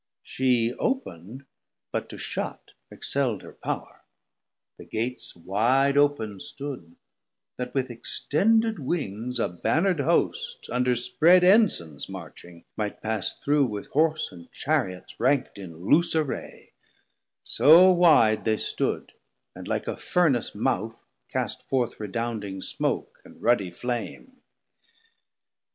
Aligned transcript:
She 0.23 0.73
op'nd, 0.79 1.45
but 1.91 2.09
to 2.09 2.17
shut 2.17 2.71
Excel'd 2.89 3.43
her 3.43 3.51
power; 3.53 4.01
the 4.79 4.83
Gates 4.83 5.35
wide 5.35 5.95
op'n 5.95 6.39
stood, 6.39 6.95
That 7.57 7.75
with 7.75 7.91
extended 7.91 8.79
wings 8.79 9.37
a 9.37 9.47
Bannerd 9.47 9.99
Host 9.99 10.67
Under 10.71 10.95
spread 10.95 11.43
Ensigns 11.43 12.09
marching 12.09 12.65
might 12.75 13.03
pass 13.03 13.35
through 13.41 13.65
With 13.67 13.89
Horse 13.89 14.31
and 14.31 14.51
Chariots 14.51 15.13
rankt 15.19 15.59
in 15.59 15.85
loose 15.85 16.15
array; 16.15 16.73
So 17.43 17.91
wide 17.91 18.43
they 18.43 18.57
stood, 18.57 19.11
and 19.53 19.67
like 19.67 19.87
a 19.87 19.95
Furnace 19.97 20.55
mouth 20.55 21.05
Cast 21.29 21.61
forth 21.69 21.99
redounding 21.99 22.63
smoak 22.63 23.21
and 23.23 23.39
ruddy 23.39 23.69
flame. 23.69 24.41